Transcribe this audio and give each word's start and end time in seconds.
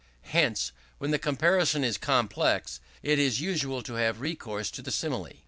Hence, 0.31 0.71
when 0.97 1.11
the 1.11 1.19
comparison 1.19 1.83
is 1.83 1.99
complex, 1.99 2.79
it 3.03 3.19
is 3.19 3.39
usual 3.39 3.83
to 3.83 3.93
have 4.01 4.19
recourse 4.19 4.71
to 4.71 4.81
the 4.81 4.89
Simile. 4.91 5.33